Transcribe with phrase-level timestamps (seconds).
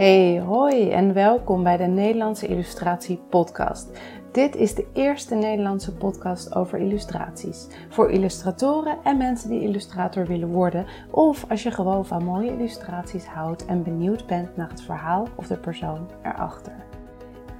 [0.00, 4.00] Hey, hoi en welkom bij de Nederlandse Illustratie Podcast.
[4.32, 7.66] Dit is de eerste Nederlandse podcast over illustraties.
[7.88, 13.26] Voor illustratoren en mensen die illustrator willen worden, of als je gewoon van mooie illustraties
[13.26, 16.89] houdt en benieuwd bent naar het verhaal of de persoon erachter.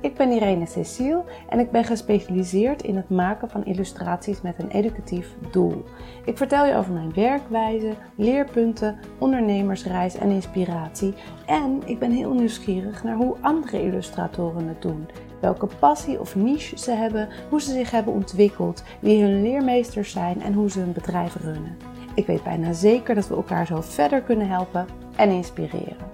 [0.02, 4.70] Ik ben Irene Cecile en ik ben gespecialiseerd in het maken van illustraties met een
[4.70, 5.84] educatief doel.
[6.24, 11.14] Ik vertel je over mijn werkwijze, leerpunten, ondernemersreis en inspiratie.
[11.46, 15.08] En ik ben heel nieuwsgierig naar hoe andere illustratoren het doen.
[15.40, 20.42] Welke passie of niche ze hebben, hoe ze zich hebben ontwikkeld, wie hun leermeesters zijn
[20.42, 21.76] en hoe ze hun bedrijf runnen.
[22.14, 24.86] Ik weet bijna zeker dat we elkaar zo verder kunnen helpen
[25.16, 26.08] en inspireren.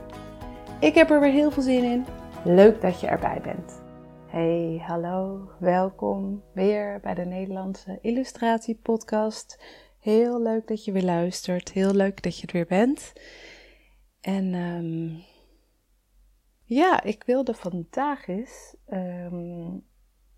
[0.80, 2.05] Ik heb er weer heel veel zin in.
[2.46, 3.82] Leuk dat je erbij bent.
[4.27, 9.64] Hey, hallo, welkom weer bij de Nederlandse Illustratie Podcast.
[9.98, 13.12] Heel leuk dat je weer luistert, heel leuk dat je er weer bent.
[14.20, 15.22] En um,
[16.62, 19.86] ja, ik wilde vandaag eens um,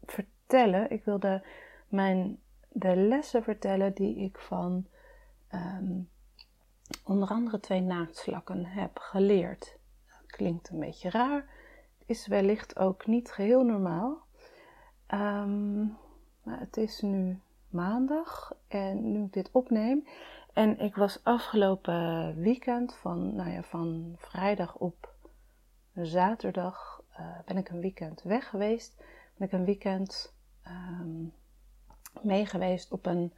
[0.02, 1.44] vertellen, ik wilde
[1.88, 4.86] mijn, de lessen vertellen die ik van
[5.54, 6.08] um,
[7.04, 9.78] onder andere twee naaktslakken heb geleerd.
[10.26, 11.57] Klinkt een beetje raar
[12.08, 14.26] is wellicht ook niet geheel normaal.
[15.14, 15.96] Um,
[16.48, 20.06] het is nu maandag en nu ik dit opneem.
[20.52, 25.14] En ik was afgelopen weekend, van, nou ja, van vrijdag op
[25.94, 29.02] zaterdag, uh, ben ik een weekend weg geweest.
[29.36, 30.34] Ben ik een weekend
[30.66, 31.32] um,
[32.22, 33.32] mee geweest op een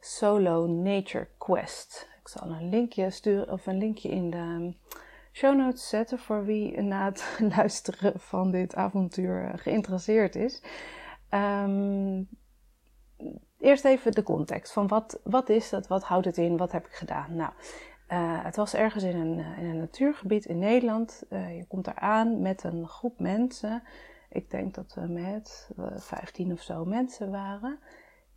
[0.00, 2.08] solo nature quest.
[2.20, 4.74] Ik zal een linkje sturen of een linkje in de
[5.32, 10.62] show notes zetten voor wie na het luisteren van dit avontuur eh, geïnteresseerd is.
[11.30, 12.28] Um,
[13.58, 16.86] eerst even de context van wat, wat is dat, wat houdt het in, wat heb
[16.86, 17.36] ik gedaan?
[17.36, 17.52] Nou,
[18.08, 21.22] uh, het was ergens in een, eh, in een natuurgebied in Nederland.
[21.30, 23.82] Je komt daar aan met een groep mensen.
[24.28, 27.78] Ik denk dat we met uh, 15 of zo mensen waren.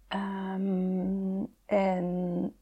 [0.10, 2.06] Um, en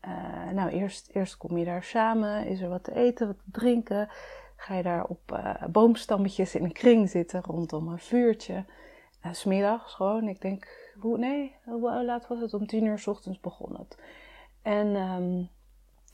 [0.05, 3.51] uh, nou, eerst, eerst kom je daar samen, is er wat te eten, wat te
[3.51, 4.09] drinken.
[4.55, 8.65] Ga je daar op uh, boomstammetjes in een kring zitten rondom een vuurtje.
[9.25, 12.53] Uh, smiddags gewoon, ik denk, hoe, nee, hoe laat was het?
[12.53, 13.97] Om tien uur s ochtends begon het.
[14.61, 15.49] En um,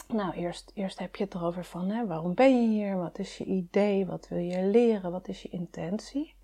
[0.08, 2.98] nou, eerst, eerst heb je het erover van, hè, waarom ben je hier?
[2.98, 4.06] Wat is je idee?
[4.06, 5.12] Wat wil je leren?
[5.12, 6.36] Wat is je intentie?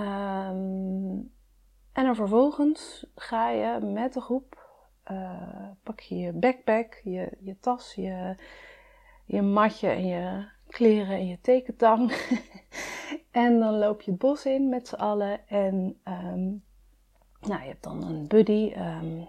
[0.00, 1.34] Um,
[1.96, 4.68] en dan vervolgens ga je met de groep,
[5.10, 8.34] uh, pak je je backpack, je, je tas, je,
[9.24, 12.12] je matje en je kleren en je tekentang.
[13.30, 15.48] en dan loop je het bos in met z'n allen.
[15.48, 16.64] En um,
[17.40, 19.28] nou, je hebt dan een buddy um,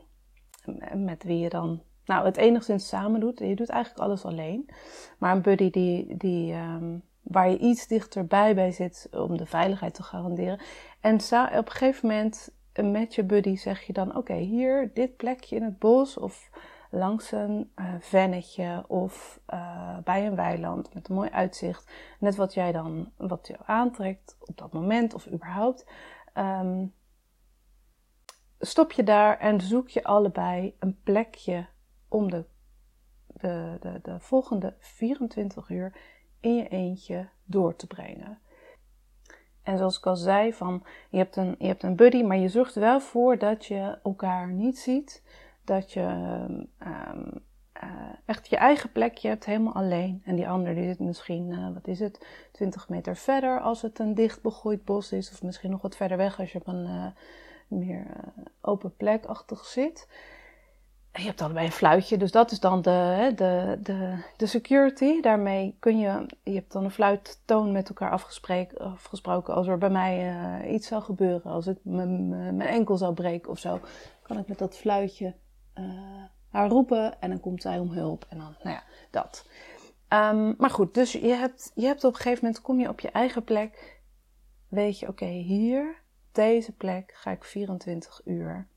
[1.06, 3.40] met wie je dan nou, het enigszins samen doet.
[3.40, 4.70] Je doet eigenlijk alles alleen.
[5.18, 9.94] Maar een buddy die, die, um, waar je iets dichterbij bij zit om de veiligheid
[9.94, 10.60] te garanderen.
[11.00, 11.16] En
[11.58, 15.64] op een gegeven moment met je buddy zeg je dan: Oké, hier, dit plekje in
[15.64, 16.50] het bos of
[16.92, 21.92] langs een uh, vennetje of uh, bij een weiland met een mooi uitzicht.
[22.20, 25.86] Net wat jij dan, wat je aantrekt op dat moment of überhaupt.
[26.34, 26.94] Um,
[28.60, 31.68] stop je daar en zoek je allebei een plekje
[32.08, 32.46] om de,
[33.28, 35.98] de, de, de volgende 24 uur
[36.40, 38.40] in je eentje door te brengen.
[39.68, 42.50] En zoals ik al zei, van, je, hebt een, je hebt een buddy, maar je
[42.50, 45.24] zorgt wel voor dat je elkaar niet ziet.
[45.64, 46.70] Dat je um,
[47.84, 47.90] uh,
[48.26, 50.22] echt je eigen plekje hebt, helemaal alleen.
[50.26, 54.00] En die ander die zit misschien, uh, wat is het, 20 meter verder als het
[54.00, 55.32] een dicht begroeid bos is.
[55.32, 57.06] Of misschien nog wat verder weg als je op een uh,
[57.68, 58.06] meer
[58.62, 60.08] open plekachtig zit
[61.18, 65.22] je hebt allebei een fluitje, dus dat is dan de, de, de, de security.
[65.22, 69.56] Daarmee kun je, je hebt dan een fluittoon met elkaar afgesproken.
[69.56, 73.60] Als er bij mij uh, iets zou gebeuren, als ik mijn enkel zou breken of
[73.60, 73.80] zo,
[74.22, 75.36] kan ik met dat fluitje
[75.76, 78.26] uh, haar roepen en dan komt zij om hulp.
[78.30, 79.46] En dan, nou ja, dat.
[80.10, 83.00] Um, maar goed, dus je hebt, je hebt op een gegeven moment, kom je op
[83.00, 84.02] je eigen plek,
[84.68, 88.68] weet je, oké, hier, deze plek, ga ik 24 uur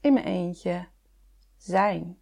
[0.00, 0.86] in mijn eentje
[1.58, 2.18] zijn.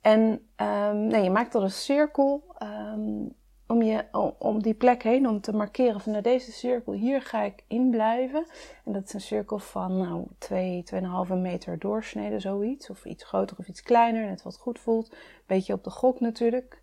[0.00, 0.20] En
[0.56, 3.34] um, nee, je maakt dan een cirkel um,
[3.66, 4.04] om, je,
[4.38, 7.90] om die plek heen, om te markeren van nou, deze cirkel, hier ga ik in
[7.90, 8.46] blijven.
[8.84, 10.84] En dat is een cirkel van nou, 2,
[11.28, 12.90] 2,5 meter doorsnede, zoiets.
[12.90, 15.16] Of iets groter of iets kleiner, net wat goed voelt.
[15.46, 16.82] Beetje op de gok natuurlijk.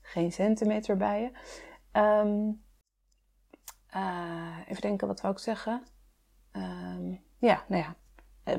[0.00, 1.30] Geen centimeter bij je.
[2.00, 2.62] Um,
[3.96, 5.82] uh, even denken, wat wou ik zeggen?
[7.40, 8.07] Ja, nou ja, eh,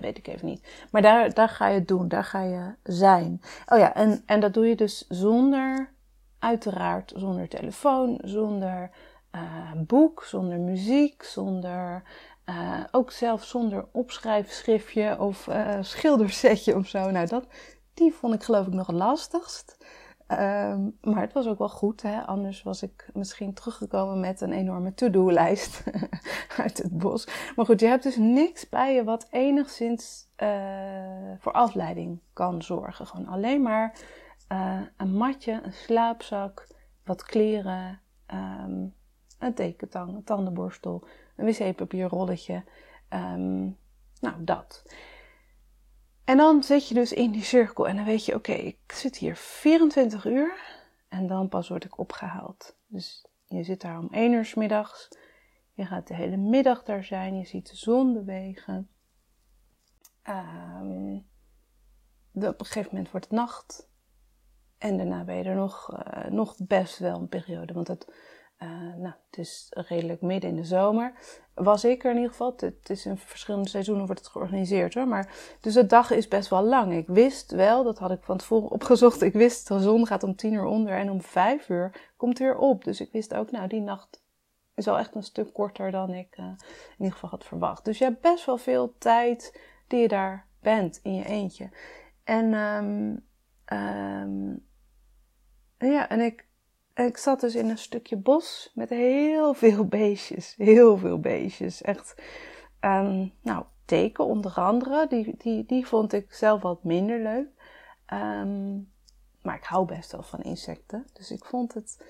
[0.01, 0.67] weet ik even niet.
[0.91, 3.41] Maar daar, daar ga je het doen, daar ga je zijn.
[3.65, 5.93] Oh ja, en, en dat doe je dus zonder,
[6.39, 8.91] uiteraard zonder telefoon, zonder
[9.35, 12.03] uh, boek, zonder muziek, zonder,
[12.45, 17.11] uh, ook zelfs zonder opschrijfschriftje of uh, schildersetje of zo.
[17.11, 17.47] Nou, dat,
[17.93, 19.77] die vond ik geloof ik nog het lastigst.
[20.31, 22.25] Um, maar het was ook wel goed, hè?
[22.25, 25.83] anders was ik misschien teruggekomen met een enorme to-do-lijst
[26.63, 27.27] uit het bos.
[27.55, 30.27] Maar goed, je hebt dus niks bij je wat enigszins
[31.39, 33.07] voor afleiding kan zorgen.
[33.07, 33.99] Gewoon alleen maar
[34.97, 36.67] een matje, een slaapzak,
[37.03, 38.01] wat kleren,
[38.33, 38.93] um,
[39.39, 42.63] een tekentang, een tandenborstel, een wc-papierrolletje.
[43.09, 43.77] Um,
[44.19, 44.83] nou, dat.
[46.29, 49.17] En dan zit je dus in die cirkel en dan weet je, oké, ik zit
[49.17, 50.77] hier 24 uur
[51.07, 52.75] en dan pas word ik opgehaald.
[52.87, 55.07] Dus je zit daar om 1 uur s middags.
[55.73, 57.37] Je gaat de hele middag daar zijn.
[57.37, 58.89] Je ziet de zon bewegen.
[60.27, 61.25] Um,
[62.33, 63.89] op een gegeven moment wordt het nacht.
[64.77, 67.73] En daarna ben je er nog, uh, nog best wel een periode.
[67.73, 68.13] Want het,
[68.63, 71.13] uh, nou, het is redelijk midden in de zomer.
[71.53, 72.53] Was ik er in ieder geval.
[72.55, 75.07] Het is in verschillende seizoenen wordt het georganiseerd hoor.
[75.07, 76.93] Maar, dus de dag is best wel lang.
[76.93, 79.21] Ik wist wel, dat had ik van tevoren opgezocht.
[79.21, 82.47] Ik wist de zon gaat om tien uur onder en om vijf uur komt het
[82.47, 82.83] weer op.
[82.83, 84.23] Dus ik wist ook, nou die nacht
[84.75, 86.55] is wel echt een stuk korter dan ik uh, in
[86.97, 87.85] ieder geval had verwacht.
[87.85, 91.69] Dus je hebt best wel veel tijd die je daar bent in je eentje.
[92.23, 93.27] En um,
[95.77, 96.48] ja, en ik,
[97.05, 100.55] ik zat dus in een stukje bos met heel veel beestjes.
[100.57, 101.81] Heel veel beestjes.
[101.81, 102.21] Echt,
[102.81, 105.07] um, nou, teken onder andere.
[105.07, 107.47] Die, die, die vond ik zelf wat minder leuk.
[108.13, 108.91] Um,
[109.41, 111.07] maar ik hou best wel van insecten.
[111.13, 112.05] Dus ik vond het,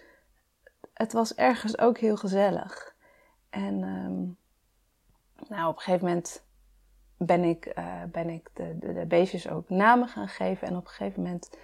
[0.93, 2.95] het was ergens ook heel gezellig.
[3.49, 4.37] En um,
[5.47, 6.43] nou, op een gegeven moment
[7.17, 10.67] ben ik, uh, ben ik de, de, de, beestjes ook namen gaan geven.
[10.67, 11.57] En op een gegeven moment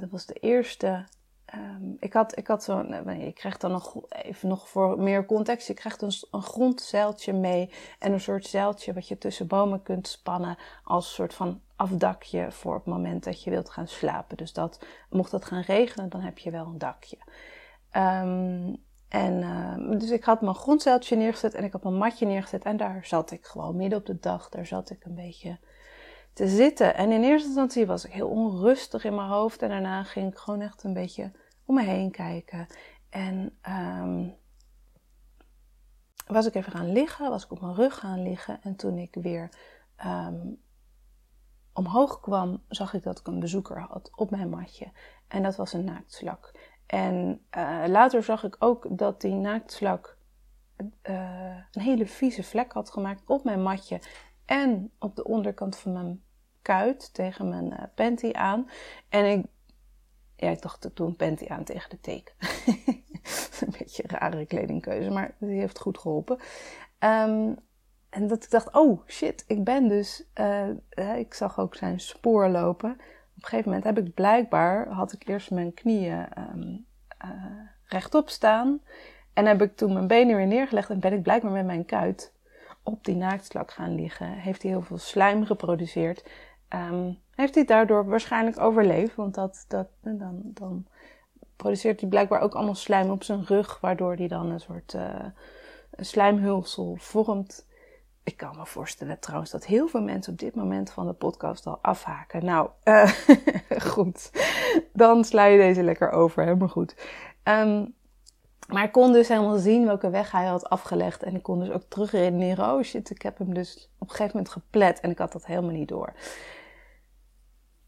[0.00, 1.06] dat was de eerste.
[1.54, 3.18] Um, ik had, ik had zo'n.
[3.18, 5.66] Je krijgt dan nog even nog voor meer context.
[5.66, 7.70] Je krijgt een, een grondzeiltje mee.
[7.98, 10.58] En een soort zeiltje wat je tussen bomen kunt spannen.
[10.84, 14.36] Als soort van afdakje voor het moment dat je wilt gaan slapen.
[14.36, 17.18] Dus dat, mocht het gaan regenen, dan heb je wel een dakje.
[17.92, 22.64] Um, en uh, dus ik had mijn grondzeiltje neergezet en ik had mijn matje neergezet.
[22.64, 24.48] En daar zat ik gewoon midden op de dag.
[24.48, 25.58] Daar zat ik een beetje
[26.38, 26.94] te zitten.
[26.94, 29.62] En in eerste instantie was ik heel onrustig in mijn hoofd.
[29.62, 31.32] En daarna ging ik gewoon echt een beetje
[31.64, 32.66] om me heen kijken.
[33.10, 34.36] En um,
[36.26, 38.62] was ik even gaan liggen, was ik op mijn rug gaan liggen.
[38.62, 39.48] En toen ik weer
[40.06, 40.60] um,
[41.72, 44.92] omhoog kwam, zag ik dat ik een bezoeker had op mijn matje.
[45.28, 46.52] En dat was een naaktslak.
[46.86, 50.16] En uh, later zag ik ook dat die naaktslak
[51.02, 54.00] uh, een hele vieze vlek had gemaakt op mijn matje
[54.44, 56.22] en op de onderkant van mijn
[56.68, 58.70] kuit tegen mijn uh, panty aan.
[59.08, 59.44] En ik,
[60.36, 62.34] ja, ik dacht, ik een panty aan tegen de teken.
[63.60, 66.38] een beetje een rare kledingkeuze, maar die heeft goed geholpen.
[66.98, 67.56] Um,
[68.10, 72.48] en dat ik dacht, oh shit, ik ben dus, uh, ik zag ook zijn spoor
[72.48, 72.90] lopen.
[72.90, 72.98] Op
[73.36, 76.86] een gegeven moment heb ik blijkbaar, had ik eerst mijn knieën um,
[77.24, 77.30] uh,
[77.84, 78.80] rechtop staan.
[79.32, 82.32] En heb ik toen mijn benen weer neergelegd en ben ik blijkbaar met mijn kuit
[82.82, 84.32] op die naaktslak gaan liggen.
[84.32, 86.24] Heeft hij heel veel slijm geproduceerd.
[86.74, 89.14] Um, heeft hij daardoor waarschijnlijk overleefd.
[89.14, 90.86] Want dat, dat, dan, dan
[91.56, 93.80] produceert hij blijkbaar ook allemaal slijm op zijn rug.
[93.80, 95.24] Waardoor hij dan een soort uh,
[95.96, 97.66] slijmhulsel vormt.
[98.22, 101.66] Ik kan me voorstellen trouwens dat heel veel mensen op dit moment van de podcast
[101.66, 102.44] al afhaken.
[102.44, 103.10] Nou, uh,
[103.92, 104.30] goed.
[104.92, 106.42] Dan sla je deze lekker over.
[106.44, 106.94] Helemaal goed.
[107.44, 107.96] Um,
[108.68, 111.22] maar ik kon dus helemaal zien welke weg hij had afgelegd.
[111.22, 112.72] En ik kon dus ook terugredeneren.
[112.72, 115.00] Oh shit, ik heb hem dus op een gegeven moment geplet.
[115.00, 116.12] En ik had dat helemaal niet door.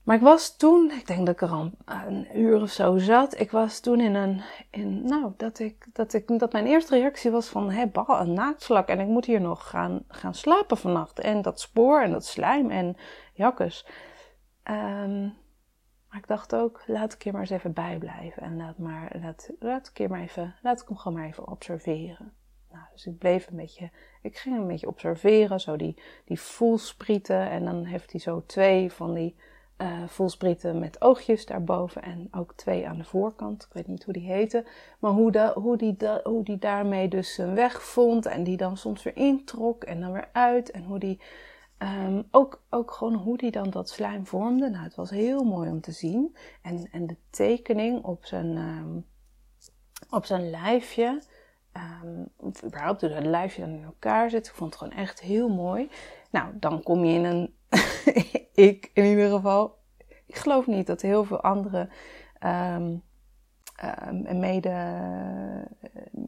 [0.02, 3.40] Maar ik was toen, ik denk dat ik er al een uur of zo zat.
[3.40, 7.30] Ik was toen in een, in, nou, dat ik, dat ik, dat mijn eerste reactie
[7.30, 8.88] was van, hé, bal, een naaktslak.
[8.88, 11.19] En ik moet hier nog gaan, gaan slapen vannacht.
[11.19, 12.97] En dat spoor en dat slijm en
[13.35, 13.87] jakkes.
[14.64, 15.38] Um,
[16.11, 18.42] maar ik dacht ook, laat ik hier maar eens even bijblijven.
[18.42, 21.49] En laat, maar, laat, laat, ik hier maar even, laat ik hem gewoon maar even
[21.49, 22.33] observeren.
[22.71, 23.90] Nou, dus ik bleef een beetje,
[24.23, 27.50] ik ging een beetje observeren, zo die, die voelsprieten.
[27.50, 29.37] En dan heeft hij zo twee van die
[29.82, 33.62] uh, voelsprieten met oogjes daarboven en ook twee aan de voorkant.
[33.62, 34.66] Ik weet niet hoe die heten.
[34.99, 38.76] Maar hoe, de, hoe, die, hoe die daarmee dus zijn weg vond en die dan
[38.76, 40.70] soms weer introk en dan weer uit.
[40.70, 41.20] En hoe die
[41.82, 44.70] Um, ook, ook gewoon hoe die dan dat slijm vormde.
[44.70, 46.37] Nou, het was heel mooi om te zien.
[46.62, 49.06] En, en de tekening op zijn, um,
[50.10, 51.22] op zijn lijfje.
[52.02, 52.28] Um,
[52.64, 54.46] überhaupt hoe dat lijfje dan in elkaar zit.
[54.46, 55.90] Ik vond het gewoon echt heel mooi.
[56.30, 57.54] Nou, dan kom je in een...
[58.70, 59.78] ik in ieder geval...
[60.26, 61.88] Ik geloof niet dat heel veel andere
[62.44, 62.76] uh,
[64.32, 64.74] mede,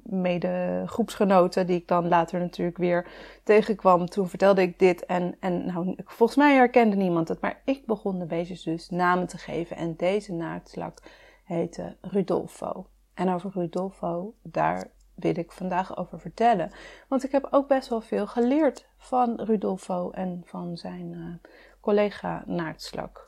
[0.02, 3.08] mede groepsgenoten, die ik dan later natuurlijk weer
[3.44, 4.06] tegenkwam.
[4.06, 8.18] Toen vertelde ik dit en, en nou, volgens mij herkende niemand het, maar ik begon
[8.18, 9.76] de beestjes dus namen te geven.
[9.76, 10.98] En deze naadslak
[11.44, 12.86] heette Rudolfo.
[13.14, 16.70] En over Rudolfo, daar wil ik vandaag over vertellen.
[17.08, 21.50] Want ik heb ook best wel veel geleerd van Rudolfo en van zijn uh,
[21.80, 23.26] collega naardslak,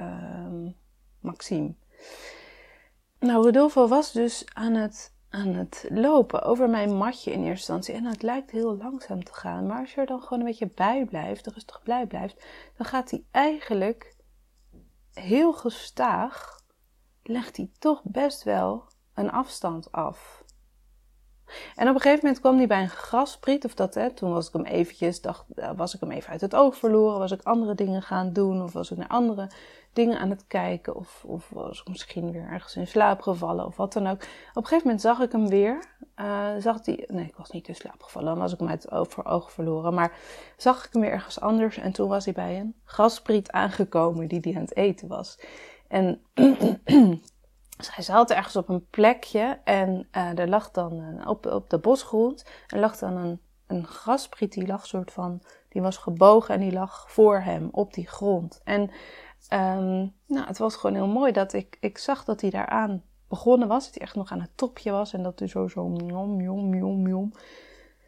[0.00, 0.70] uh,
[1.20, 1.74] Maxime.
[3.18, 7.94] Nou, Rodolfo was dus aan het, aan het lopen over mijn matje in eerste instantie.
[7.94, 9.66] En het lijkt heel langzaam te gaan.
[9.66, 12.44] Maar als je er dan gewoon een beetje bij blijft, rustig bij blijft,
[12.76, 14.16] dan gaat hij eigenlijk
[15.12, 16.60] heel gestaag,
[17.22, 20.44] legt hij toch best wel een afstand af.
[21.76, 24.46] En op een gegeven moment kwam hij bij een graspriet, of dat, hè, toen was
[24.46, 27.42] ik hem eventjes, dacht, eh, was ik hem even uit het oog verloren, was ik
[27.42, 29.50] andere dingen gaan doen, of was ik naar andere
[29.92, 33.76] dingen aan het kijken, of, of was ik misschien weer ergens in slaap gevallen, of
[33.76, 34.22] wat dan ook.
[34.22, 35.84] Op een gegeven moment zag ik hem weer,
[36.16, 38.82] uh, zag hij, nee, ik was niet in slaap gevallen, dan was ik hem uit
[38.82, 40.12] het oog, oog verloren, maar
[40.56, 44.40] zag ik hem weer ergens anders, en toen was hij bij een graspriet aangekomen die
[44.40, 45.38] hij aan het eten was.
[45.88, 46.22] En
[47.86, 52.44] Hij zat ergens op een plekje en uh, er lag dan op, op de bosgrond
[52.66, 56.72] er lag dan een, een graspriet die lag soort van, die was gebogen en die
[56.72, 58.60] lag voor hem op die grond.
[58.64, 58.80] En
[59.52, 63.68] um, nou, het was gewoon heel mooi dat ik, ik zag dat hij daaraan begonnen
[63.68, 66.40] was, dat hij echt nog aan het topje was en dat hij zo, zo, jom,
[66.40, 67.32] jom, jom, jom,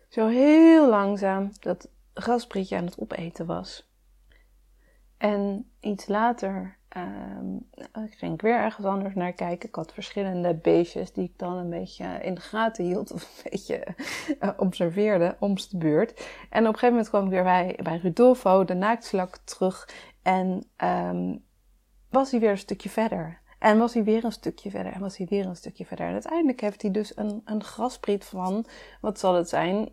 [0.08, 3.88] zo heel langzaam dat grasprietje aan het opeten was.
[5.16, 7.68] En iets later Um,
[8.04, 9.68] ik ging weer ergens anders naar kijken.
[9.68, 13.12] Ik had verschillende beestjes die ik dan een beetje in de gaten hield.
[13.12, 13.87] Of een beetje
[14.40, 16.11] uh, observeerde, om's de beurt.
[16.50, 19.88] En op een gegeven moment kwam ik weer bij, bij Rudolfo, de naaktslak, terug.
[20.23, 21.44] En um,
[22.09, 23.40] was hij weer een stukje verder.
[23.59, 24.92] En was hij weer een stukje verder.
[24.92, 26.06] En was hij weer een stukje verder.
[26.06, 28.66] En uiteindelijk heeft hij dus een, een graspriet van,
[29.00, 29.92] wat zal het zijn,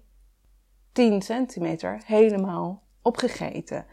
[0.92, 3.86] 10 centimeter helemaal opgegeten.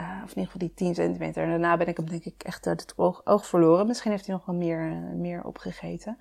[0.00, 1.42] Uh, of in ieder geval die 10 centimeter.
[1.42, 3.86] En daarna ben ik hem denk ik echt uit het oog, oog verloren.
[3.86, 6.18] Misschien heeft hij nog wel meer, uh, meer opgegeten.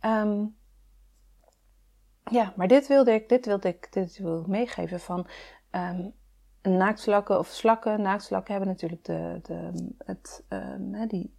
[0.00, 0.56] Um,
[2.30, 5.26] ja, maar dit wilde ik, dit wilde ik, dit wilde ik meegeven van
[5.70, 6.14] um,
[6.62, 8.02] naaktslakken of slakken.
[8.02, 11.34] Naaktslakken hebben natuurlijk de, de, het, um, die,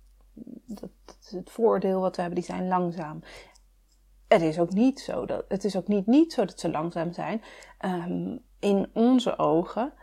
[0.65, 0.91] dat,
[1.29, 3.19] het voordeel wat we hebben, die zijn langzaam.
[4.27, 7.13] Het is ook niet zo dat, het is ook niet, niet zo dat ze langzaam
[7.13, 7.41] zijn.
[8.59, 9.93] In onze ogen.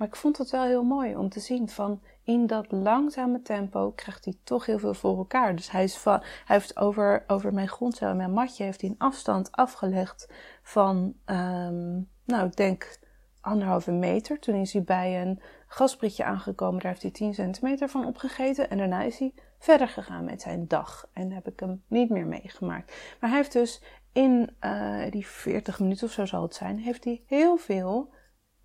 [0.00, 3.90] Maar ik vond het wel heel mooi om te zien van in dat langzame tempo
[3.90, 5.56] krijgt hij toch heel veel voor elkaar.
[5.56, 8.90] Dus hij, is van, hij heeft over, over mijn grondcel en mijn matje heeft hij
[8.90, 12.98] een afstand afgelegd van, um, nou ik denk
[13.40, 14.38] anderhalve meter.
[14.38, 18.70] Toen is hij bij een gasprietje aangekomen, daar heeft hij 10 centimeter van opgegeten.
[18.70, 21.08] En daarna is hij verder gegaan met zijn dag.
[21.12, 22.92] En heb ik hem niet meer meegemaakt.
[23.20, 27.04] Maar hij heeft dus in uh, die 40 minuten of zo zal het zijn, heeft
[27.04, 28.10] hij heel veel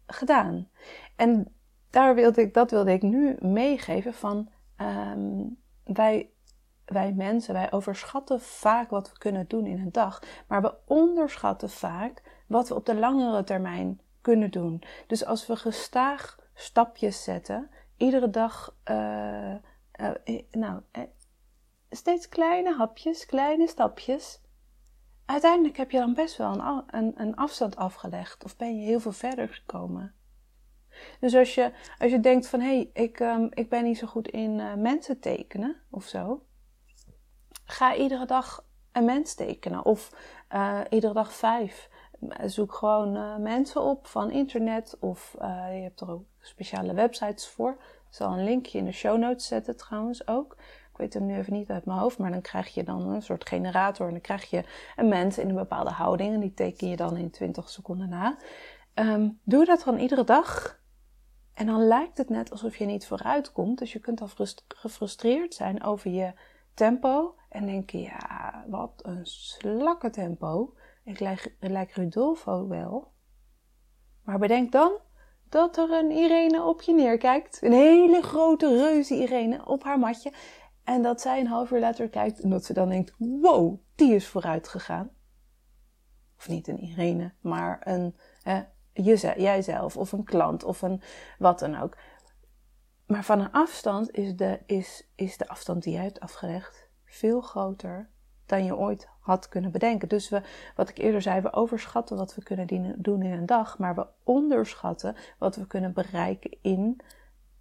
[0.08, 0.70] gedaan.
[1.16, 1.56] En
[1.90, 6.30] daar wilde ik, dat wilde ik nu meegeven van um, wij,
[6.86, 11.70] wij mensen, wij overschatten vaak wat we kunnen doen in een dag, maar we onderschatten
[11.70, 14.84] vaak wat we op de langere termijn kunnen doen.
[15.08, 19.56] Dus als we gestaag stapjes zetten, iedere dag, uh,
[20.26, 20.82] uh, nou,
[21.90, 24.42] steeds kleine hapjes, kleine stapjes,
[25.26, 29.00] uiteindelijk heb je dan best wel een, een, een afstand afgelegd of ben je heel
[29.00, 30.14] veel verder gekomen.
[31.20, 34.08] Dus als je, als je denkt van hé, hey, ik, um, ik ben niet zo
[34.08, 36.46] goed in uh, mensen tekenen of zo,
[37.66, 40.12] ga iedere dag een mens tekenen of
[40.52, 41.90] uh, iedere dag vijf.
[42.46, 47.72] Zoek gewoon uh, mensen op van internet of je hebt er ook speciale websites voor.
[47.82, 50.58] Ik zal een linkje in de show notes zetten trouwens ook.
[50.96, 53.22] Ik weet hem nu even niet uit mijn hoofd, maar dan krijg je dan een
[53.22, 54.64] soort generator en dan krijg je
[54.96, 58.38] een mens in een bepaalde houding en die teken je dan in 20 seconden na.
[58.94, 60.80] Um, doe dat dan iedere dag
[61.56, 63.80] en dan lijkt het net alsof je niet vooruit komt.
[63.80, 64.30] Dus je kunt al
[64.68, 66.34] gefrustreerd zijn over je
[66.74, 67.36] tempo.
[67.50, 70.74] En denken, ja, wat een slakke tempo.
[71.04, 73.12] Ik lijk, lijk Rudolfo wel.
[74.24, 74.92] Maar bedenk dan
[75.50, 77.60] dat er een Irene op je neerkijkt.
[77.62, 80.34] Een hele grote reuze Irene op haar matje.
[80.86, 84.14] En dat zij een half uur later kijkt en dat ze dan denkt, wow, die
[84.14, 85.10] is vooruit gegaan.
[86.38, 88.16] Of niet een Irene, maar een,
[88.94, 91.02] jezelf, jijzelf of een klant of een
[91.38, 91.98] wat dan ook.
[93.08, 97.42] Maar van een afstand is de, is, is de afstand die jij hebt afgelegd veel
[97.42, 98.10] groter
[98.46, 100.10] dan je ooit had kunnen bedenken.
[100.10, 100.42] Dus we,
[100.76, 104.08] wat ik eerder zei, we overschatten wat we kunnen doen in een dag, maar we
[104.24, 107.02] onderschatten wat we kunnen bereiken in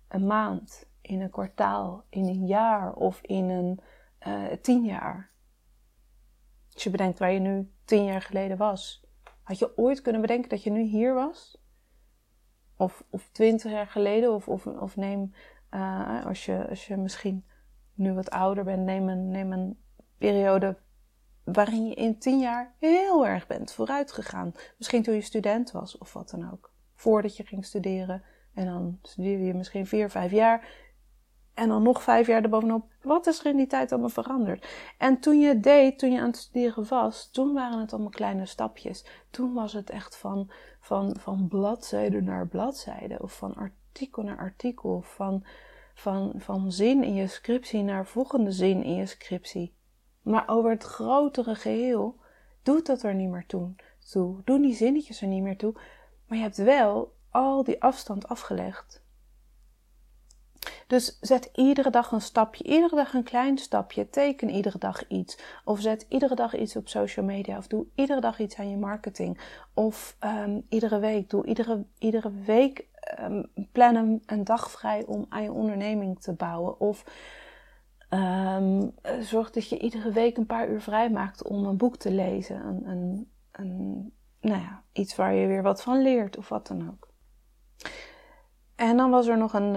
[0.09, 3.81] een maand, in een kwartaal, in een jaar of in een
[4.27, 5.31] uh, tien jaar.
[6.73, 9.07] Als je bedenkt waar je nu tien jaar geleden was.
[9.43, 11.63] Had je ooit kunnen bedenken dat je nu hier was?
[12.77, 14.35] Of, of twintig jaar geleden?
[14.35, 15.35] Of, of, of neem,
[15.71, 17.45] uh, als, je, als je misschien
[17.95, 19.79] nu wat ouder bent, neem een, neem een
[20.19, 20.79] periode
[21.45, 24.53] waarin je in tien jaar heel erg bent vooruit gegaan.
[24.79, 26.73] Misschien toen je student was of wat dan ook.
[26.95, 28.23] Voordat je ging studeren.
[28.55, 30.69] En dan studeerde je misschien vier, vijf jaar.
[31.55, 32.85] En dan nog vijf jaar erbovenop.
[33.03, 34.69] Wat is er in die tijd allemaal veranderd?
[34.99, 38.47] En toen je deed, toen je aan het studeren was, toen waren het allemaal kleine
[38.47, 39.07] stapjes.
[39.31, 43.19] Toen was het echt van, van, van bladzijde naar bladzijde.
[43.23, 45.03] Of van artikel naar artikel.
[45.03, 45.45] Van,
[45.95, 49.75] van, van zin in je scriptie naar volgende zin in je scriptie.
[50.23, 52.17] Maar over het grotere geheel
[52.63, 53.75] doet dat er niet meer toe.
[54.13, 54.41] toe.
[54.45, 55.73] Doen die zinnetjes er niet meer toe.
[56.27, 59.04] Maar je hebt wel al die afstand afgelegd.
[60.87, 64.11] Dus zet iedere dag een stapje, iedere dag een klein stapje.
[64.11, 65.39] Teken iedere dag iets.
[65.65, 67.59] Of zet iedere dag iets op social media.
[67.59, 69.39] Of doe iedere dag iets aan je marketing.
[69.75, 71.31] Of um, iedere week.
[71.31, 72.87] Doe iedere, iedere week
[73.21, 76.81] um, plan een, dag vrij om aan je onderneming te bouwen.
[76.81, 77.05] Of
[78.11, 82.11] um, zorg dat je iedere week een paar uur vrij maakt om een boek te
[82.11, 82.67] lezen.
[82.67, 86.89] Een, een, een, nou ja, iets waar je weer wat van leert of wat dan
[86.89, 87.09] ook.
[88.75, 89.75] En dan was er nog een,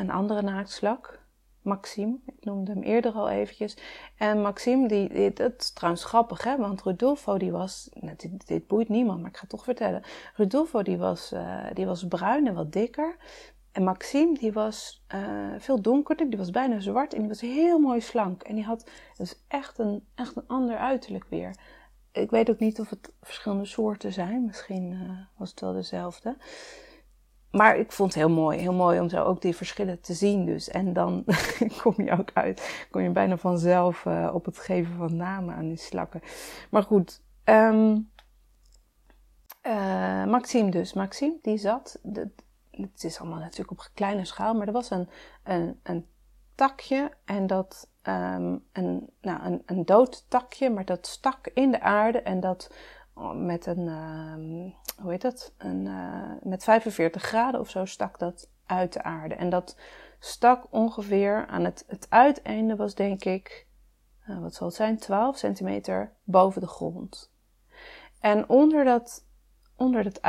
[0.00, 1.18] een andere naaktslak.
[1.62, 3.76] Maxime, ik noemde hem eerder al eventjes.
[4.16, 6.56] En Maxime, die, die, dat is trouwens grappig, hè?
[6.56, 10.02] want Rudolfo die was, nou, dit, boeit niemand, maar ik ga het toch vertellen.
[10.34, 13.16] Rudolfo die was, uh, die was bruin en wat dikker.
[13.72, 17.78] En Maxime, die was uh, veel donkerder, die was bijna zwart en die was heel
[17.78, 18.42] mooi slank.
[18.42, 21.56] En die had dus echt een, echt een ander uiterlijk weer.
[22.12, 26.36] Ik weet ook niet of het verschillende soorten zijn, misschien uh, was het wel dezelfde.
[27.50, 30.46] Maar ik vond het heel mooi, heel mooi om zo ook die verschillen te zien
[30.46, 30.68] dus.
[30.68, 31.24] En dan
[31.82, 35.68] kom je ook uit, kom je bijna vanzelf uh, op het geven van namen aan
[35.68, 36.20] die slakken.
[36.70, 38.10] Maar goed, um,
[40.30, 40.92] Maxime dus.
[40.92, 42.00] Maxime, die zat,
[42.70, 45.08] het is allemaal natuurlijk op kleine schaal, maar er was een,
[45.44, 46.06] een, een
[46.54, 51.80] takje en dat, um, een, nou, een, een dood takje, maar dat stak in de
[51.80, 52.74] aarde en dat
[53.34, 58.50] met een, um, hoe heet dat, een, uh, met 45 graden of zo stak dat
[58.66, 59.34] uit de aarde.
[59.34, 59.76] En dat
[60.18, 63.66] stak ongeveer aan het, het uiteinde was denk ik,
[64.28, 67.32] uh, wat zal het zijn, 12 centimeter boven de grond.
[68.20, 69.28] En onder dat
[69.80, 70.22] onder het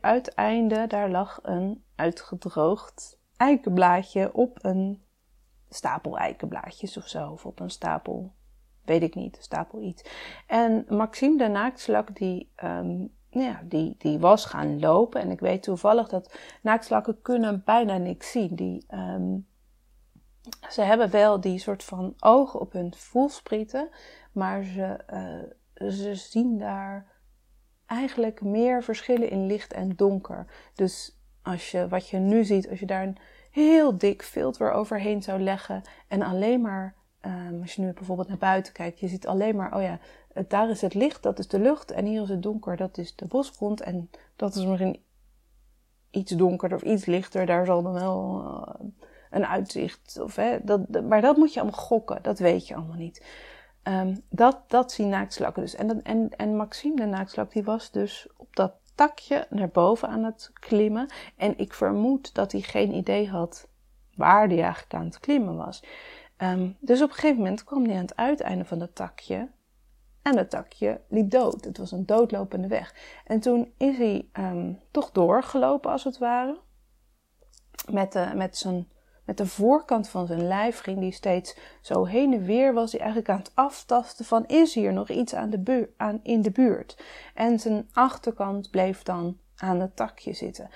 [0.00, 5.02] uiteinde, daar lag een uitgedroogd eikenblaadje op een
[5.68, 7.30] stapel eikenblaadjes of zo.
[7.30, 8.34] Of op een stapel,
[8.84, 10.04] weet ik niet, stapel iets.
[10.46, 15.20] En Maxime de naaktslak, die, um, ja, die, die was gaan lopen.
[15.20, 18.54] En ik weet toevallig dat naaktslakken kunnen bijna niks zien.
[18.54, 19.46] Die, um,
[20.70, 23.88] ze hebben wel die soort van ogen op hun voelsprieten,
[24.32, 27.12] maar ze, uh, ze zien daar
[27.86, 30.46] eigenlijk meer verschillen in licht en donker.
[30.74, 33.18] Dus als je, wat je nu ziet, als je daar een
[33.50, 36.94] heel dik filter overheen zou leggen en alleen maar,
[37.26, 39.98] um, als je nu bijvoorbeeld naar buiten kijkt, je ziet alleen maar, oh ja,
[40.48, 43.14] daar is het licht, dat is de lucht en hier is het donker, dat is
[43.16, 45.02] de bosgrond en dat is misschien
[46.10, 48.90] iets donkerder of iets lichter, daar zal dan wel uh,
[49.30, 52.96] een uitzicht of hè, dat, maar dat moet je allemaal gokken, dat weet je allemaal
[52.96, 53.24] niet.
[53.88, 55.74] Um, dat, dat zien naaktslakken dus.
[55.74, 60.24] En, en, en Maxime, de naaktslak, die was dus op dat takje naar boven aan
[60.24, 61.06] het klimmen.
[61.36, 63.68] En ik vermoed dat hij geen idee had
[64.14, 65.84] waar hij eigenlijk aan het klimmen was.
[66.44, 69.48] Um, dus op een gegeven moment kwam hij aan het uiteinde van dat takje.
[70.22, 71.64] En dat takje liep dood.
[71.64, 72.94] Het was een doodlopende weg.
[73.24, 76.60] En toen is hij um, toch doorgelopen, als het ware.
[77.90, 78.88] Met, de, met zijn
[79.24, 83.00] met de voorkant van zijn lijf ging hij steeds zo heen en weer, was hij
[83.00, 87.04] eigenlijk aan het aftasten van is hier nog iets aan de aan, in de buurt.
[87.34, 90.70] En zijn achterkant bleef dan aan het takje zitten.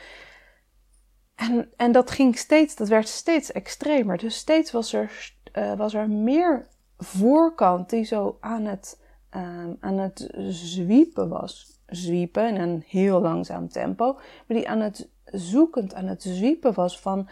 [1.34, 4.18] En, en dat ging steeds, dat werd steeds extremer.
[4.18, 6.66] Dus steeds was er, uh, was er meer
[6.98, 9.00] voorkant die zo aan het,
[9.36, 11.80] uh, aan het zwiepen was.
[11.86, 14.12] Zwiepen in een heel langzaam tempo.
[14.12, 17.28] Maar die aan het zoekend, aan het zwiepen was van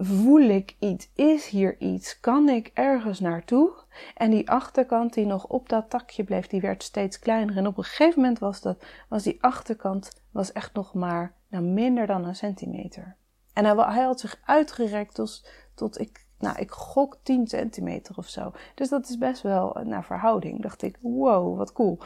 [0.00, 1.10] Voel ik iets?
[1.14, 2.20] Is hier iets?
[2.20, 3.72] Kan ik ergens naartoe?
[4.14, 7.56] En die achterkant die nog op dat takje bleef, die werd steeds kleiner.
[7.56, 11.64] En op een gegeven moment was, dat, was die achterkant was echt nog maar nou,
[11.64, 13.16] minder dan een centimeter.
[13.52, 18.28] En hij, hij had zich uitgerekt tot, tot ik, nou, ik gok 10 centimeter of
[18.28, 18.52] zo.
[18.74, 20.62] Dus dat is best wel naar verhouding.
[20.62, 21.98] Dacht ik, wow, wat cool.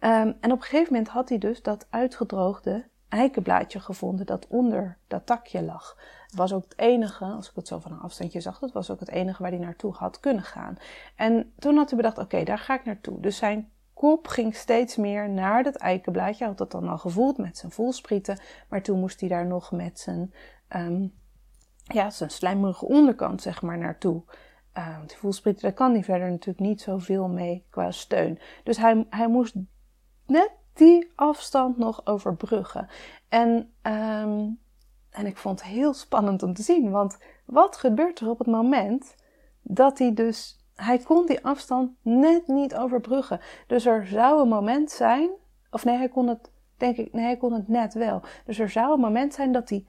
[0.00, 4.98] Um, en op een gegeven moment had hij dus dat uitgedroogde eikenblaadje gevonden dat onder
[5.06, 5.96] dat takje lag.
[6.26, 8.90] Het was ook het enige, als ik het zo van een afstandje zag, dat was
[8.90, 10.76] ook het enige waar hij naartoe had kunnen gaan.
[11.16, 13.20] En toen had hij bedacht, oké, daar ga ik naartoe.
[13.20, 16.38] Dus zijn kop ging steeds meer naar dat eikenblaadje.
[16.38, 18.38] Hij had dat dan al gevoeld met zijn voelsprieten.
[18.68, 20.32] Maar toen moest hij daar nog met zijn,
[20.76, 21.12] um,
[21.88, 24.22] ja, zijn slijmerige onderkant zeg maar naartoe.
[24.78, 28.38] Uh, want die voelsprieten, daar kan hij verder natuurlijk niet zoveel mee qua steun.
[28.64, 29.54] Dus hij, hij moest
[30.26, 32.88] net die afstand nog overbruggen.
[33.28, 34.60] En, um,
[35.10, 36.90] en ik vond het heel spannend om te zien.
[36.90, 39.14] Want wat gebeurt er op het moment
[39.62, 43.40] dat hij dus hij kon die afstand net niet overbruggen.
[43.66, 45.30] Dus er zou een moment zijn,
[45.70, 48.22] of nee, hij kon het, denk ik, nee, hij kon het net wel.
[48.44, 49.86] Dus er zou een moment zijn dat hij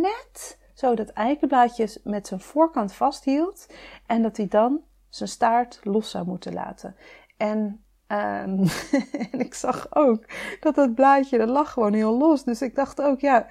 [0.00, 3.66] net zo dat eikenblaadje met zijn voorkant vasthield
[4.06, 6.96] en dat hij dan zijn staart los zou moeten laten.
[7.36, 8.64] En, um,
[9.32, 10.24] en ik zag ook
[10.60, 12.44] dat dat blaadje, dat lag gewoon heel los.
[12.44, 13.46] Dus ik dacht ook, ja,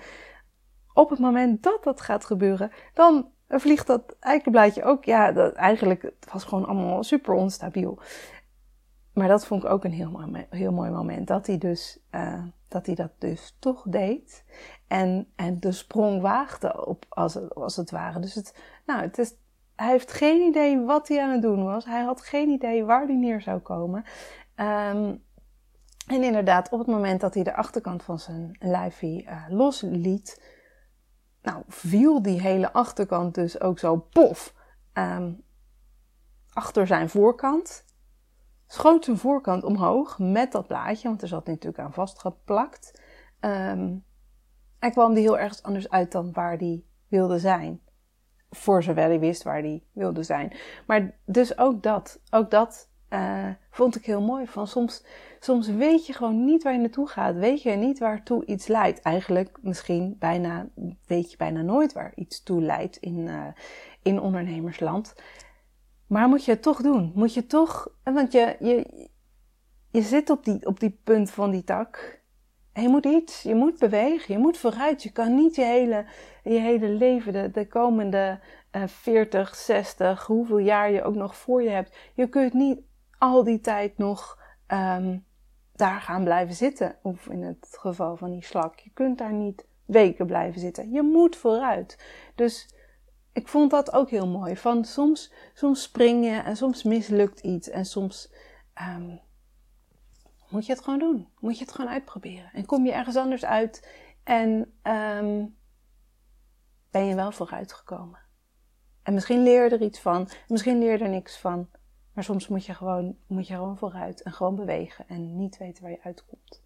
[0.93, 5.03] op het moment dat dat gaat gebeuren, dan vliegt dat eikenblaadje ook.
[5.03, 7.99] Ja, dat, eigenlijk het was gewoon allemaal super onstabiel.
[9.13, 11.27] Maar dat vond ik ook een heel mooi, heel mooi moment.
[11.27, 12.43] Dat hij, dus, uh,
[12.75, 14.43] dat hij dat dus toch deed.
[14.87, 18.19] En, en de sprong waagde op, als, het, als het ware.
[18.19, 19.33] Dus het, nou, het is,
[19.75, 21.85] hij heeft geen idee wat hij aan het doen was.
[21.85, 24.03] Hij had geen idee waar hij neer zou komen.
[24.55, 25.23] Um,
[26.07, 30.41] en inderdaad, op het moment dat hij de achterkant van zijn lijfie uh, losliet,
[31.41, 34.53] nou, viel die hele achterkant dus ook zo pof
[34.93, 35.43] um,
[36.53, 37.84] achter zijn voorkant.
[38.67, 43.01] Schoot zijn voorkant omhoog met dat blaadje, want er zat natuurlijk aan vastgeplakt.
[43.39, 44.03] Um,
[44.91, 47.81] kwam die heel ergens anders uit dan waar die wilde zijn.
[48.49, 50.53] Voor zover hij wist waar die wilde zijn.
[50.87, 54.47] Maar dus ook dat, ook dat uh, vond ik heel mooi.
[54.47, 55.05] Van soms,
[55.39, 57.35] soms weet je gewoon niet waar je naartoe gaat.
[57.35, 59.01] Weet je niet waartoe iets leidt.
[59.01, 60.67] Eigenlijk misschien bijna,
[61.05, 63.47] weet je bijna nooit waar iets toe leidt in, uh,
[64.01, 65.15] in ondernemersland.
[66.07, 67.11] Maar moet je het toch doen.
[67.15, 69.09] Moet je toch, want je, je,
[69.91, 72.23] je zit op die, op die punt van die tak.
[72.73, 75.03] En je moet iets, je moet bewegen, je moet vooruit.
[75.03, 76.05] Je kan niet je hele,
[76.43, 78.39] je hele leven, de, de komende
[78.71, 81.97] uh, 40, 60, hoeveel jaar je ook nog voor je hebt.
[82.13, 82.79] Je kunt niet
[83.17, 85.25] al die tijd nog um,
[85.75, 86.95] daar gaan blijven zitten.
[87.01, 90.91] Of in het geval van die slak, je kunt daar niet weken blijven zitten.
[90.91, 91.99] Je moet vooruit.
[92.35, 92.74] Dus
[93.35, 94.57] ik vond dat ook heel mooi.
[94.57, 97.69] Van soms, soms spring je en soms mislukt iets.
[97.69, 98.33] En soms
[98.81, 99.19] um,
[100.49, 101.27] moet je het gewoon doen.
[101.39, 102.49] Moet je het gewoon uitproberen.
[102.53, 103.89] En kom je ergens anders uit
[104.23, 104.51] en
[104.83, 105.57] um,
[106.91, 108.19] ben je wel vooruitgekomen.
[109.03, 111.69] En misschien leer je er iets van, misschien leer je er niks van.
[112.13, 115.83] Maar soms moet je gewoon, moet je gewoon vooruit en gewoon bewegen en niet weten
[115.83, 116.63] waar je uitkomt.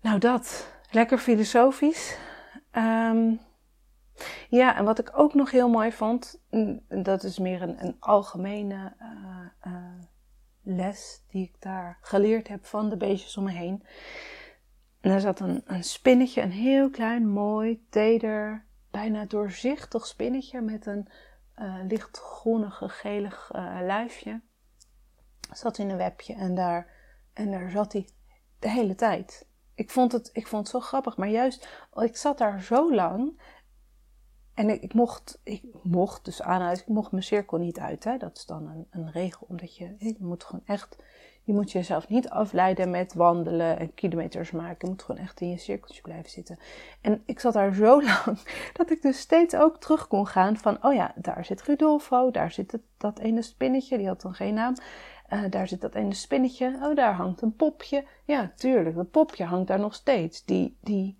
[0.00, 0.72] Nou, dat.
[0.90, 2.18] Lekker filosofisch.
[2.72, 3.40] Um,
[4.48, 7.96] ja, en wat ik ook nog heel mooi vond, mm, dat is meer een, een
[8.00, 10.02] algemene uh, uh,
[10.62, 13.84] les die ik daar geleerd heb van de beestjes om me heen.
[15.00, 20.86] En daar zat een, een spinnetje, een heel klein, mooi, teder, bijna doorzichtig spinnetje met
[20.86, 21.08] een
[21.58, 23.50] uh, lichtgroenige, gelig
[23.82, 24.40] luifje.
[25.52, 26.86] Zat in een webje en daar,
[27.32, 28.08] en daar zat hij
[28.58, 29.48] de hele tijd.
[29.74, 33.40] Ik vond, het, ik vond het zo grappig, maar juist, ik zat daar zo lang
[34.60, 38.04] en ik, mocht, ik mocht dus aan ik mocht mijn cirkel niet uit.
[38.04, 38.16] Hè?
[38.16, 40.96] Dat is dan een, een regel, omdat je, je moet gewoon echt
[41.44, 44.76] je moet jezelf niet afleiden met wandelen en kilometers maken.
[44.80, 46.58] Je moet gewoon echt in je cirkeltje blijven zitten.
[47.00, 48.38] En ik zat daar zo lang
[48.72, 52.50] dat ik dus steeds ook terug kon gaan van, oh ja, daar zit Rudolfo, daar
[52.50, 54.74] zit dat ene spinnetje, die had dan geen naam.
[55.32, 58.04] Uh, daar zit dat ene spinnetje, oh daar hangt een popje.
[58.24, 60.44] Ja, tuurlijk, dat popje hangt daar nog steeds.
[60.44, 61.18] Die, die,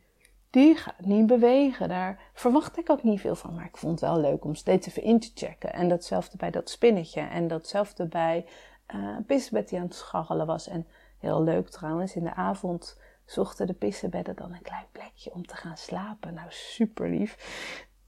[0.51, 1.89] die gaat niet bewegen.
[1.89, 3.55] Daar verwacht ik ook niet veel van.
[3.55, 5.73] Maar ik vond het wel leuk om steeds even in te checken.
[5.73, 7.21] En datzelfde bij dat spinnetje.
[7.21, 8.47] En datzelfde bij
[8.95, 10.69] uh, pissebed die aan het scharrelen was.
[10.69, 10.87] En
[11.19, 15.57] heel leuk trouwens, in de avond zochten de pissebedden dan een klein plekje om te
[15.57, 16.35] gaan slapen.
[16.35, 17.37] Nou, super lief.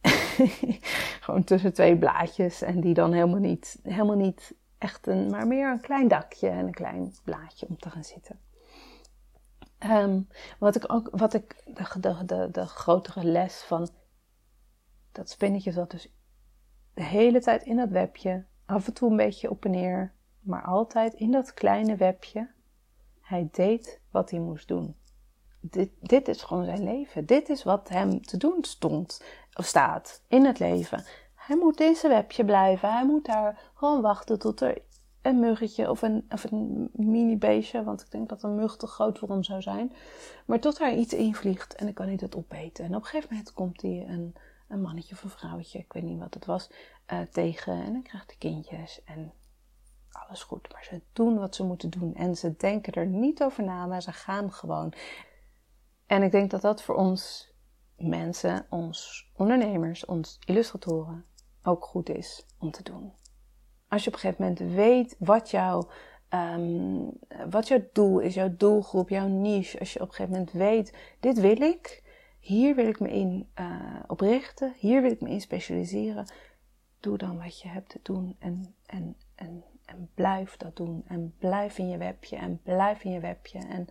[1.20, 5.70] Gewoon tussen twee blaadjes en die dan helemaal niet, helemaal niet echt een, maar meer
[5.70, 8.38] een klein dakje en een klein blaadje om te gaan zitten.
[9.84, 13.88] Um, wat ik ook, wat ik, de, de, de, de grotere les van
[15.12, 16.12] dat spinnetje zat dus
[16.94, 20.64] de hele tijd in dat webje, af en toe een beetje op en neer, maar
[20.64, 22.50] altijd in dat kleine webje.
[23.20, 24.96] Hij deed wat hij moest doen.
[25.60, 27.26] Dit, dit is gewoon zijn leven.
[27.26, 31.04] Dit is wat hem te doen stond of staat in het leven.
[31.34, 32.92] Hij moet in zijn webje blijven.
[32.92, 34.78] Hij moet daar gewoon wachten tot er
[35.22, 38.86] een muggetje of een, of een mini beestje, want ik denk dat een mug te
[38.86, 39.92] groot voor hem zou zijn.
[40.46, 42.84] Maar tot daar iets invliegt en dan kan hij dat opeten.
[42.84, 44.34] En op een gegeven moment komt hij een,
[44.68, 46.70] een mannetje of een vrouwtje, ik weet niet wat het was,
[47.12, 47.72] uh, tegen.
[47.72, 49.32] En dan krijgt hij kindjes en
[50.10, 50.72] alles goed.
[50.72, 54.02] Maar ze doen wat ze moeten doen en ze denken er niet over na, maar
[54.02, 54.92] ze gaan gewoon.
[56.06, 57.52] En ik denk dat dat voor ons
[57.96, 61.24] mensen, ons ondernemers, ons illustratoren
[61.62, 63.12] ook goed is om te doen.
[63.92, 65.88] Als je op een gegeven moment weet wat jouw,
[66.30, 67.10] um,
[67.50, 69.78] wat jouw doel is, jouw doelgroep, jouw niche.
[69.78, 72.02] Als je op een gegeven moment weet, dit wil ik,
[72.38, 73.66] hier wil ik me in uh,
[74.06, 76.26] op richten, hier wil ik me in specialiseren.
[77.00, 81.04] Doe dan wat je hebt te doen en, en, en, en blijf dat doen.
[81.06, 83.58] En blijf in je webje en blijf in je webje.
[83.58, 83.86] En,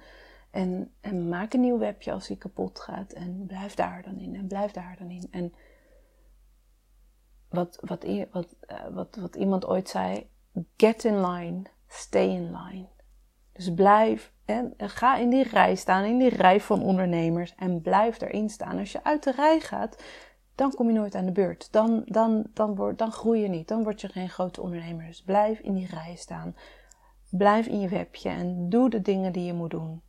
[0.51, 3.13] en, en maak een nieuw webje als die kapot gaat.
[3.13, 5.27] En blijf daar dan in en blijf daar dan in.
[5.31, 5.53] En
[7.51, 10.29] wat, wat, wat, uh, wat, wat iemand ooit zei:
[10.77, 12.87] get in line, stay in line.
[13.53, 18.21] Dus blijf en ga in die rij staan, in die rij van ondernemers en blijf
[18.21, 18.79] erin staan.
[18.79, 20.03] Als je uit de rij gaat,
[20.55, 21.71] dan kom je nooit aan de beurt.
[21.71, 23.67] Dan, dan, dan, word, dan groei je niet.
[23.67, 25.05] Dan word je geen grote ondernemer.
[25.05, 26.55] Dus blijf in die rij staan.
[27.29, 30.01] Blijf in je webje en doe de dingen die je moet doen.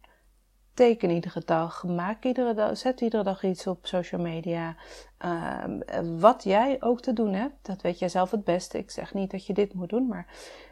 [0.75, 4.77] Teken iedere dag, maak iedere dag, zet iedere dag iets op social media.
[5.25, 5.65] Uh,
[6.19, 8.79] wat jij ook te doen hebt, dat weet jij zelf het beste.
[8.79, 10.27] Ik zeg niet dat je dit moet doen, maar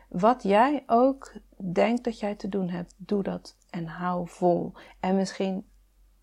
[0.09, 4.73] wat jij ook denkt dat jij te doen hebt, doe dat en hou vol.
[5.01, 5.67] En misschien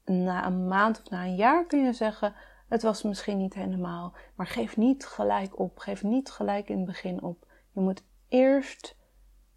[0.06, 2.34] na een maand of na een jaar kun je zeggen:
[2.68, 5.78] het was misschien niet helemaal, maar geef niet gelijk op.
[5.78, 7.46] Geef niet gelijk in het begin op.
[7.72, 8.96] Je moet eerst,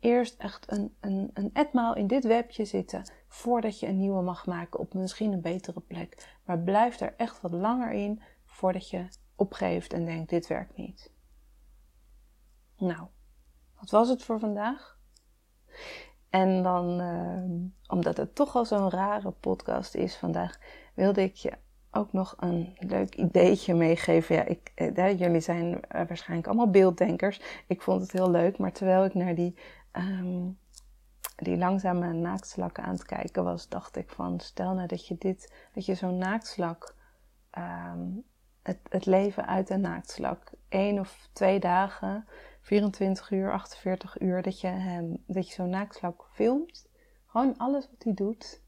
[0.01, 4.47] eerst echt een, een, een etmaal in dit webje zitten voordat je een nieuwe mag
[4.47, 6.39] maken op misschien een betere plek.
[6.45, 11.13] Maar blijf er echt wat langer in voordat je opgeeft en denkt: dit werkt niet.
[12.77, 13.07] Nou,
[13.79, 14.99] wat was het voor vandaag?
[16.31, 20.59] En dan, uh, omdat het toch al zo'n rare podcast is vandaag,
[20.95, 21.53] wilde ik je
[21.91, 24.35] ook nog een leuk ideetje meegeven.
[24.35, 27.41] Ja, ik, eh, jullie zijn uh, waarschijnlijk allemaal beelddenkers.
[27.67, 29.57] Ik vond het heel leuk, maar terwijl ik naar die,
[29.93, 30.59] um,
[31.41, 35.55] die langzame naaktslakken aan het kijken was, dacht ik van, stel nou dat je dit,
[35.75, 36.95] dat je zo'n naaktslak,
[37.59, 38.25] um,
[38.63, 42.27] het, het leven uit een naaktslak, één of twee dagen
[42.61, 46.89] 24 uur, 48 uur, dat je, hem, dat je zo'n naaktslak filmt.
[47.27, 48.63] Gewoon alles wat hij doet.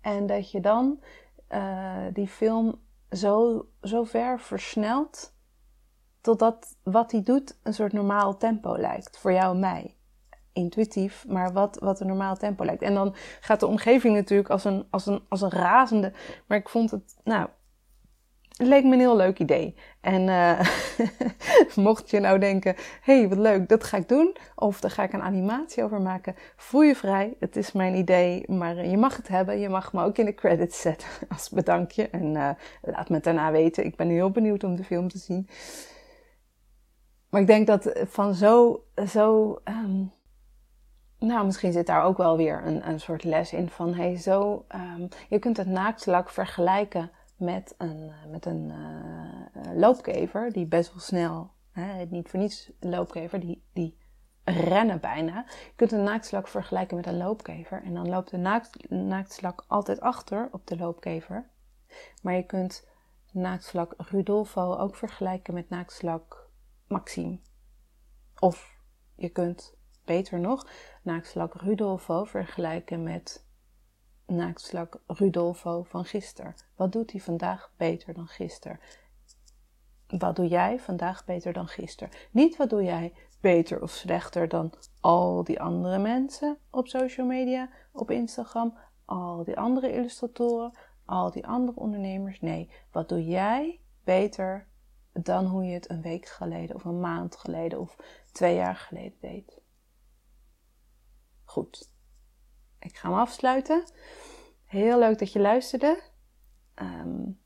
[0.00, 1.02] En dat je dan
[1.50, 5.34] uh, die film zo, zo ver versnelt
[6.20, 9.18] totdat wat hij doet een soort normaal tempo lijkt.
[9.18, 9.97] Voor jou en mij.
[10.58, 12.82] Intuïtief, maar wat, wat een normaal tempo lijkt.
[12.82, 16.12] En dan gaat de omgeving natuurlijk als een, als een, als een razende.
[16.46, 17.48] Maar ik vond het, nou,
[18.58, 19.74] het leek me een heel leuk idee.
[20.00, 20.60] En uh,
[21.86, 24.36] mocht je nou denken, hey, wat leuk, dat ga ik doen.
[24.54, 26.34] Of daar ga ik een animatie over maken.
[26.56, 28.44] Voel je vrij, het is mijn idee.
[28.46, 29.58] Maar je mag het hebben.
[29.58, 32.08] Je mag me ook in de credits zetten als bedankje.
[32.08, 32.50] En uh,
[32.82, 33.84] laat me het daarna weten.
[33.84, 35.48] Ik ben heel benieuwd om de film te zien.
[37.30, 40.12] Maar ik denk dat van zo, zo um,
[41.18, 44.64] nou, misschien zit daar ook wel weer een, een soort les in van, hey, zo,
[44.74, 50.90] um, je kunt het naaktslak vergelijken met een, eh, met een uh, loopkever die best
[50.90, 53.98] wel snel, hè, niet voor niets loopkever, die, die
[54.44, 55.44] rennen bijna.
[55.48, 60.00] Je kunt een naaktslak vergelijken met een loopkever en dan loopt de naakt, naaktslak altijd
[60.00, 61.50] achter op de loopkever.
[62.22, 62.88] Maar je kunt
[63.32, 66.48] naaktslak Rudolfo ook vergelijken met naaktslak
[66.86, 67.38] Maxime.
[68.38, 68.76] Of
[69.14, 69.77] je kunt,
[70.08, 70.66] beter nog,
[71.02, 73.46] naaktslak Rudolfo vergelijken met
[74.26, 76.54] naaktslak Rudolfo van gisteren.
[76.76, 78.80] Wat doet hij vandaag beter dan gisteren?
[80.18, 82.12] Wat doe jij vandaag beter dan gisteren?
[82.30, 87.68] Niet wat doe jij beter of slechter dan al die andere mensen op social media,
[87.92, 90.72] op Instagram, al die andere illustratoren,
[91.04, 92.40] al die andere ondernemers.
[92.40, 94.66] Nee, wat doe jij beter
[95.12, 97.96] dan hoe je het een week geleden of een maand geleden of
[98.32, 99.60] twee jaar geleden deed?
[101.48, 101.90] Goed.
[102.78, 103.84] Ik ga hem afsluiten.
[104.64, 106.02] Heel leuk dat je luisterde.
[106.74, 107.40] Um,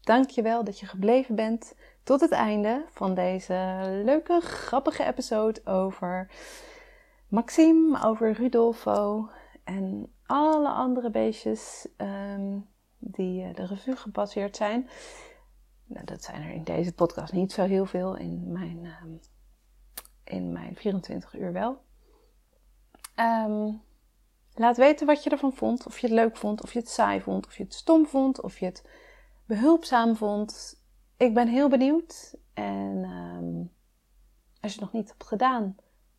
[0.00, 5.60] Dank je wel dat je gebleven bent tot het einde van deze leuke, grappige episode
[5.64, 6.30] over
[7.28, 9.30] Maxime, over Rudolfo
[9.64, 14.88] en alle andere beestjes um, die uh, de revue gepasseerd zijn.
[15.84, 19.20] Nou, dat zijn er in deze podcast niet zo heel veel, in mijn, um,
[20.24, 21.84] in mijn 24 uur wel.
[23.16, 23.84] Um,
[24.54, 25.86] Laat weten wat je ervan vond.
[25.86, 28.42] Of je het leuk vond, of je het saai vond, of je het stom vond,
[28.42, 28.88] of je het
[29.44, 30.80] behulpzaam vond.
[31.16, 32.34] Ik ben heel benieuwd.
[32.54, 33.72] En um,
[34.60, 35.76] als je het nog niet hebt gedaan,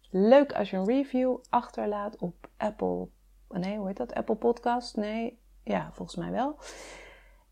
[0.10, 3.08] Leuk als je een review achterlaat op Apple.
[3.50, 4.14] Nee, hoe heet dat?
[4.14, 4.96] Apple Podcast?
[4.96, 6.56] Nee, ja, volgens mij wel.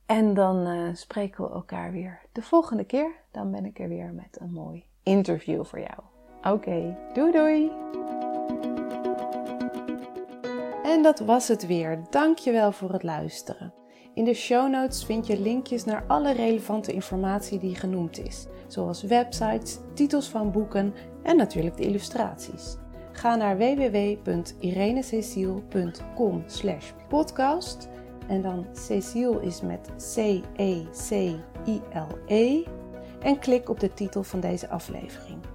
[0.05, 3.11] En dan uh, spreken we elkaar weer de volgende keer.
[3.31, 5.99] Dan ben ik er weer met een mooi interview voor jou.
[6.55, 7.71] Oké, doei doei!
[10.85, 11.99] En dat was het weer.
[12.09, 13.73] Dankjewel voor het luisteren.
[14.13, 19.03] In de show notes vind je linkjes naar alle relevante informatie die genoemd is, zoals
[19.03, 20.93] websites, titels van boeken
[21.23, 22.75] en natuurlijk de illustraties.
[23.11, 26.45] Ga naar www.irenececiel.com
[27.09, 27.89] podcast
[28.27, 31.43] en dan Cecile is met C-E-C-I-L-E
[32.27, 32.63] -E,
[33.19, 35.54] en klik op de titel van deze aflevering.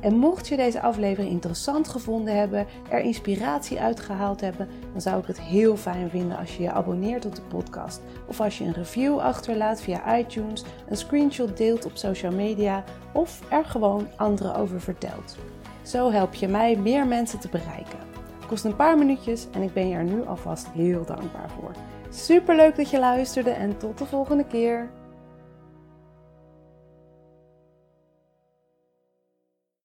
[0.00, 5.26] En mocht je deze aflevering interessant gevonden hebben, er inspiratie uitgehaald hebben, dan zou ik
[5.26, 8.00] het heel fijn vinden als je je abonneert op de podcast.
[8.26, 13.40] Of als je een review achterlaat via iTunes, een screenshot deelt op social media of
[13.50, 15.36] er gewoon anderen over vertelt.
[15.82, 17.98] Zo help je mij meer mensen te bereiken.
[18.38, 21.70] Het kost een paar minuutjes en ik ben je er nu alvast heel dankbaar voor.
[22.10, 24.88] Super leuk dat je luisterde en tot de volgende keer.